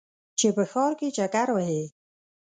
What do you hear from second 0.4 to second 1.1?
په ښار کې